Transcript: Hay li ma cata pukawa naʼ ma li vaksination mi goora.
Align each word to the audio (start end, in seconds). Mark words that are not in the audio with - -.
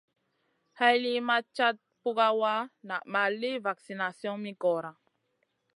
Hay 0.81 0.95
li 1.03 1.13
ma 1.27 1.37
cata 1.55 1.81
pukawa 2.01 2.53
naʼ 2.87 3.03
ma 3.13 3.21
li 3.39 3.51
vaksination 3.65 4.35
mi 4.43 4.51
goora. 4.61 4.91